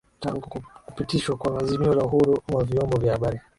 tangu 0.19 0.63
kupitishwa 0.85 1.37
kwa 1.37 1.59
azimio 1.61 1.93
la 1.95 2.03
uhuru 2.03 2.43
wa 2.53 2.63
vyombo 2.63 2.99
vya 2.99 3.13
habari 3.13 3.39